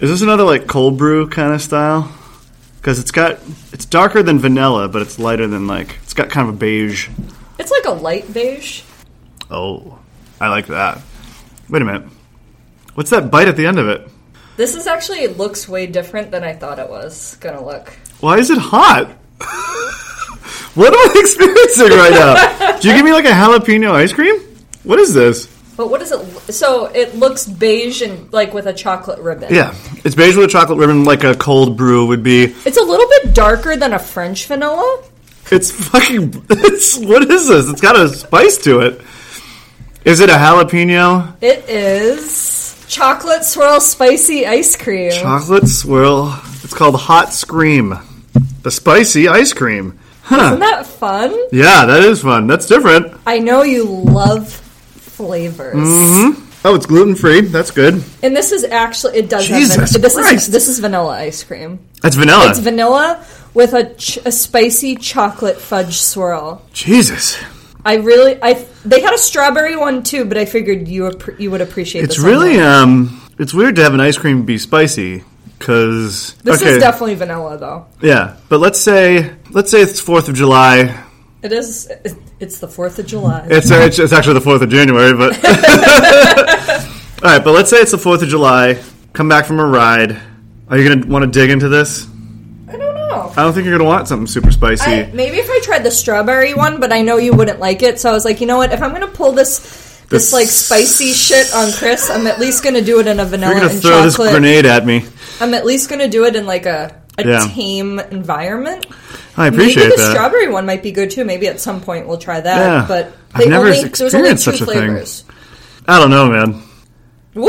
[0.00, 2.12] Is this another like cold brew kind of style?
[2.76, 3.38] Because it's got
[3.72, 7.08] it's darker than vanilla, but it's lighter than like it's got kind of a beige.
[7.58, 8.82] it's like a light beige.
[9.50, 9.98] Oh,
[10.40, 11.00] I like that.
[11.68, 12.04] Wait a minute.
[12.94, 14.08] What's that bite at the end of it?
[14.56, 17.88] This is actually it looks way different than I thought it was gonna look.
[18.20, 19.10] Why is it hot?
[20.78, 22.78] what am I experiencing right now?
[22.80, 24.36] Do you give me like a jalapeno ice cream?
[24.84, 25.46] What is this?
[25.76, 26.52] But what is it?
[26.52, 29.52] So it looks beige and like with a chocolate ribbon.
[29.54, 32.44] Yeah, it's beige with a chocolate ribbon, like a cold brew would be.
[32.64, 35.02] It's a little bit darker than a French vanilla.
[35.50, 36.44] It's fucking.
[36.50, 37.68] It's what is this?
[37.70, 39.00] It's got a spice to it.
[40.04, 45.10] Is it a jalapeno It is chocolate swirl spicy ice cream.
[45.12, 46.38] chocolate swirl?
[46.64, 47.94] It's called Hot Scream,
[48.62, 49.97] the spicy ice cream.
[50.28, 50.46] Huh?
[50.48, 51.34] Isn't that fun?
[51.52, 52.46] Yeah, that is fun.
[52.46, 53.14] That's different.
[53.26, 55.74] I know you love flavors.
[56.64, 57.40] Oh, it's gluten free.
[57.40, 58.02] That's good.
[58.22, 60.34] And this is actually it does Jesus have van- this Christ.
[60.48, 61.78] is this is vanilla ice cream.
[62.02, 62.50] That's vanilla.
[62.50, 66.62] It's vanilla with a, ch- a spicy chocolate fudge swirl.
[66.72, 67.38] Jesus,
[67.84, 71.50] I really I they had a strawberry one too, but I figured you appre- you
[71.50, 75.24] would appreciate it's really um, it's weird to have an ice cream be spicy
[75.58, 77.86] because This okay, is definitely vanilla though.
[78.02, 78.36] yeah.
[78.48, 81.04] But let's say let's say it's Fourth of July.
[81.42, 81.90] It is
[82.40, 83.46] it's the 4th of July.
[83.50, 85.34] It's, uh, it's it's actually the fourth of January, but
[87.24, 87.42] all right.
[87.44, 88.82] But let's say it's the fourth of July.
[89.12, 90.20] Come back from a ride.
[90.68, 92.08] Are you gonna want to dig into this?
[92.68, 93.32] I don't know.
[93.36, 94.90] I don't think you're gonna want something super spicy.
[94.90, 98.00] I, maybe if I tried the strawberry one, but I know you wouldn't like it,
[98.00, 98.72] so I was like, you know what?
[98.72, 99.58] If I'm gonna pull this
[100.08, 103.24] this, This- like spicy shit on Chris, I'm at least gonna do it in a
[103.24, 104.30] vanilla you're gonna and throw this chocolate.
[104.32, 105.04] grenade at me.
[105.40, 107.48] I'm at least gonna do it in like a a Yeah.
[107.52, 108.86] tame environment.
[109.36, 110.10] I appreciate Maybe the that.
[110.12, 111.24] strawberry one might be good too.
[111.24, 112.58] Maybe at some point we'll try that.
[112.58, 112.84] Yeah.
[112.86, 114.74] But I've they never only, there's only two such a thing.
[114.74, 115.24] flavors.
[115.86, 116.62] I don't know, man.
[117.34, 117.48] Woo!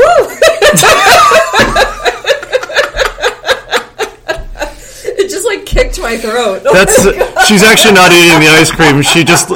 [5.18, 6.62] it just like kicked my throat.
[6.66, 7.02] Oh That's
[7.48, 9.02] she's actually not eating the ice cream.
[9.02, 9.48] She just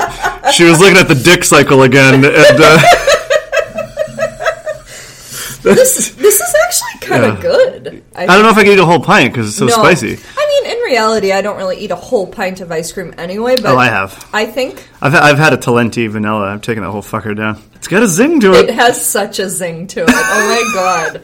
[0.54, 2.78] she was looking at the dick cycle again, and uh,
[5.62, 7.42] this this is actually kind of Yeah.
[7.42, 8.02] good.
[8.14, 9.72] I don't know if I can eat a whole pint because it's so No.
[9.74, 10.18] spicy.
[10.36, 13.56] I mean, reality, I don't really eat a whole pint of ice cream anyway.
[13.56, 14.28] But Oh, I have.
[14.32, 16.46] I think I've I've had a Talenti vanilla.
[16.52, 17.60] I've taken that whole fucker down.
[17.74, 18.74] It's got a zing to it it.
[18.74, 20.08] has such a zing to it.
[20.08, 21.22] Oh my god!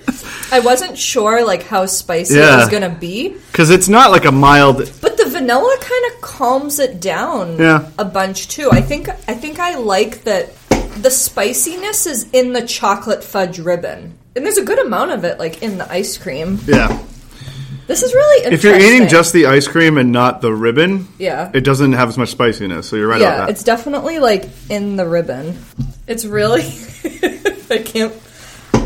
[0.53, 4.33] I wasn't sure like how spicy it was gonna be, Because it's not like a
[4.33, 4.77] mild.
[5.01, 7.89] but the vanilla kind of calms it down Yeah.
[7.99, 8.69] a bunch too.
[8.71, 10.53] I think I think I like that
[11.03, 15.39] the spiciness is in the chocolate fudge ribbon, and there's a good amount of it
[15.39, 16.59] like in the ice cream.
[16.67, 17.03] Yeah.
[17.91, 18.71] This is really interesting.
[18.73, 21.51] If you're eating just the ice cream and not the ribbon, Yeah.
[21.53, 22.89] it doesn't have as much spiciness.
[22.89, 23.45] So you're right yeah, about that.
[23.47, 25.59] Yeah, it's definitely like in the ribbon.
[26.07, 26.63] It's really
[27.69, 28.13] I can't.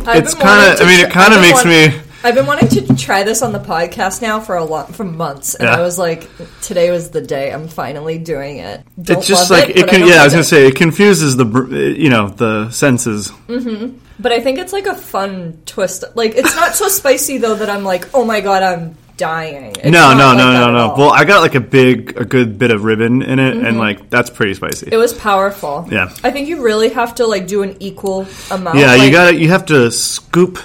[0.07, 2.35] I've It's been wanting kinda- to I mean, it I've been makes want- me- I've
[2.35, 5.69] been wanting to try this on the podcast now for a lot for months, and
[5.69, 5.77] Yeah.
[5.77, 6.31] I was like,
[6.63, 8.83] today was the day I'm finally doing it.
[9.01, 10.09] Don't it's just like it, it, can.
[10.09, 10.45] Yeah, I was gonna it.
[10.45, 11.45] say it confuses the
[11.99, 13.31] you know the senses.
[13.47, 13.99] Mm-hmm.
[14.19, 16.03] But I think it's like a fun twist.
[16.15, 19.77] Like it's not so spicy though that I'm like, oh my god, I'm dying.
[19.77, 20.95] It's no, no, like no, no, no.
[20.97, 23.79] Well, I got like a big, a good bit of ribbon in it, and mm-hmm.
[23.79, 24.89] like that's pretty spicy.
[24.91, 25.87] it was powerful.
[25.91, 26.15] Yeah.
[26.23, 28.79] I think you really have to like do an equal amount.
[28.79, 30.59] yeah, you got to You have to scoop.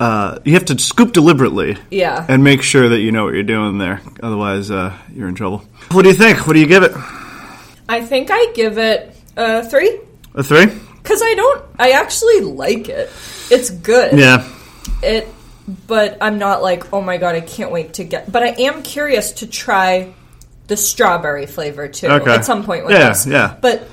[0.00, 1.76] Uh, you have to scoop deliberately.
[1.90, 2.24] Yeah.
[2.28, 4.00] And make sure that you know what you're doing there.
[4.22, 5.64] Otherwise, uh, you're in trouble.
[5.90, 6.46] What do you think?
[6.46, 6.92] What do you give it?
[7.88, 9.98] I think I give it a three.
[10.34, 10.66] A three?
[10.66, 13.10] Because I don't, I actually like it.
[13.50, 14.18] It's good.
[14.18, 14.48] Yeah.
[15.02, 15.26] It,
[15.86, 18.30] but I'm not like, oh my god, I can't wait to get.
[18.30, 20.12] But I am curious to try
[20.66, 22.30] the strawberry flavor too Okay.
[22.34, 23.26] at some point with Yeah, this.
[23.26, 23.56] yeah.
[23.60, 23.88] But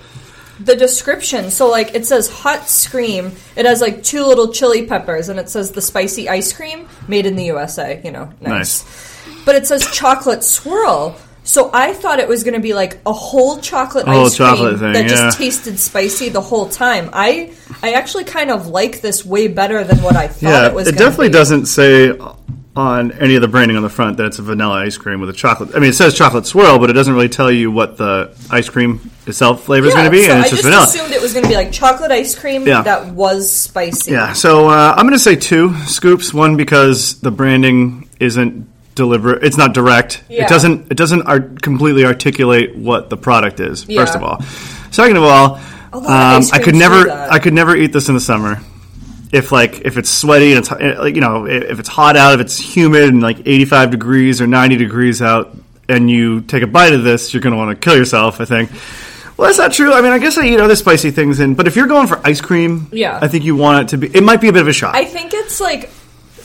[0.60, 3.32] the description, so like it says hot scream.
[3.56, 7.26] It has like two little chili peppers, and it says the spicy ice cream made
[7.26, 8.02] in the USA.
[8.04, 8.84] You know, nice.
[9.46, 11.18] But it says chocolate swirl.
[11.44, 14.36] So I thought it was going to be like a whole chocolate A whole ice
[14.38, 15.08] cream thing, that yeah.
[15.08, 17.10] just tasted spicy the whole time.
[17.14, 20.74] I I actually kind of like this way better than what I thought Yeah, it
[20.74, 20.88] was.
[20.88, 21.34] it definitely be.
[21.34, 22.18] doesn't say
[22.76, 25.30] on any of the branding on the front that it's a vanilla ice cream with
[25.30, 25.70] a chocolate.
[25.76, 28.68] I mean, it says chocolate swirl, but it doesn't really tell you what the ice
[28.68, 30.84] cream itself flavor is Yeah, going to be, so and it's I just just vanilla.
[30.84, 32.82] assumed it was going to be like chocolate ice cream Yeah.
[32.82, 34.12] that was spicy.
[34.12, 36.34] Yeah, so uh, I'm going to say two scoops.
[36.34, 40.24] One because the branding isn't deliberate; it's not direct.
[40.28, 40.44] Yeah.
[40.46, 43.88] It doesn't it doesn't art- completely articulate what the product is.
[43.88, 44.02] Yeah.
[44.02, 44.42] First of all,
[44.92, 45.62] second of all,
[45.94, 47.32] A lot of um, ice I could creams never that.
[47.32, 48.60] I could never eat this in the summer.
[49.36, 52.16] If like if it's sweaty and it's eh, like you know eh, if it's hot
[52.16, 55.56] out, if it's humid and like 85 degrees or 90 degrees out,
[55.90, 58.40] and you take a bite of this, you're going to want to kill yourself.
[58.40, 58.72] I think.
[59.38, 59.92] Well, that's not true.
[59.94, 62.26] I mean, I guess I eat other spicy things, in, but if you're going for
[62.26, 63.20] ice cream, Yeah.
[63.22, 64.08] I think you want it to be.
[64.16, 64.96] It might be a bit of a shock.
[64.96, 65.90] I think it's like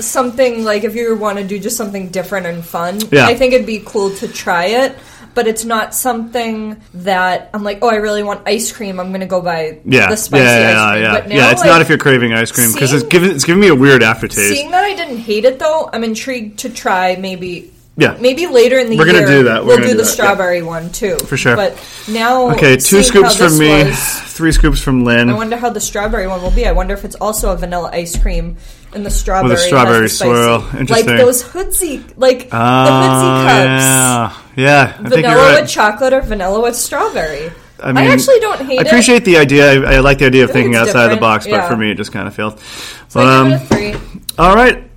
[0.01, 2.99] something like if you want to do just something different and fun.
[3.13, 3.27] Yeah.
[3.27, 4.97] I think it'd be cool to try it,
[5.41, 9.01] but it's not something that I'm like, oh, I really want ice cream.
[9.01, 11.03] I'm going to go buy yeah, the spicy yeah, ice cream.
[11.03, 11.13] yeah.
[11.15, 13.45] But now, yeah, it's like, not if you're craving ice cream because it's giving it's
[13.45, 14.55] giving me a weird aftertaste.
[14.55, 17.73] Seeing that I didn't hate it though, I'm intrigued to try maybe.
[18.01, 18.17] Yeah.
[18.21, 19.63] maybe later in the We're year do that.
[19.63, 20.13] We're we'll do, do the that, yeah.
[20.13, 21.55] strawberry one too, For sure.
[21.57, 21.79] But
[22.09, 25.29] now, okay, two scoops from me, was- three scoops from Lynn.
[25.29, 26.67] I wonder how the strawberry one will be.
[26.67, 28.57] I wonder if it's also a vanilla ice cream
[28.95, 30.31] and the strawberry has strawberry the spicy.
[30.31, 30.63] swirl.
[30.79, 31.07] Interesting.
[31.09, 34.57] like those hoodsie, like Oh, the hoodsie cups.
[34.57, 34.97] yeah, yeah.
[34.99, 35.61] I Vanilla right.
[35.61, 37.51] with chocolate or vanilla with strawberry.
[37.83, 38.87] I, mean, I, actually don't hate it.
[38.87, 39.83] I appreciate the idea.
[39.85, 41.69] I, I like the idea of thinking outside the box, but yeah.
[41.69, 42.55] for me, it just kind of failed.
[42.55, 42.61] it.
[43.09, 43.97] So Um, it
[44.37, 44.90] a all right,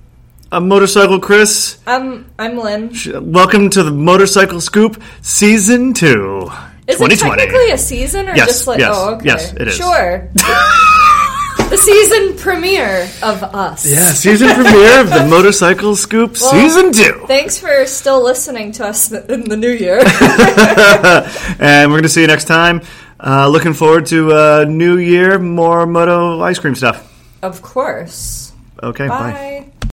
[0.52, 1.78] a motorcycle, Chris.
[1.86, 2.92] I'm I'm Lynn.
[3.32, 6.48] Welcome to the Motorcycle Scoop Season Two,
[6.86, 7.36] it 2020.
[7.42, 9.76] technically a season or Yes, just like yes, oh okay yes, it is.
[9.76, 10.28] sure.
[10.34, 13.86] the season premiere of us.
[13.86, 18.86] yeah, season premiere of the Motorcycle Scoop Well, Season Two, Thanks for still listening to
[18.86, 19.98] us in the new year.
[21.58, 22.82] and we're going to see you next time.
[23.18, 27.10] Uh, looking forward to uh, New Year, more Moto ice cream stuff.
[27.42, 28.52] of course.
[28.82, 29.32] Okay, bye.
[29.32, 29.53] Bye.